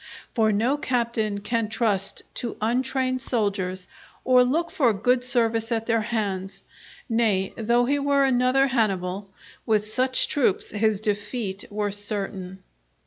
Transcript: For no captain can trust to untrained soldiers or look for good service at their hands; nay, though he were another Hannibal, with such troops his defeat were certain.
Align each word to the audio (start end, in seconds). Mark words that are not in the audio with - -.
For 0.33 0.51
no 0.51 0.77
captain 0.77 1.41
can 1.41 1.69
trust 1.69 2.23
to 2.33 2.57
untrained 2.59 3.21
soldiers 3.21 3.85
or 4.25 4.43
look 4.43 4.71
for 4.71 4.93
good 4.93 5.23
service 5.23 5.71
at 5.71 5.85
their 5.85 6.01
hands; 6.01 6.63
nay, 7.07 7.53
though 7.55 7.85
he 7.85 7.99
were 7.99 8.23
another 8.23 8.65
Hannibal, 8.65 9.29
with 9.67 9.87
such 9.87 10.27
troops 10.27 10.71
his 10.71 11.01
defeat 11.01 11.65
were 11.69 11.91
certain. 11.91 12.63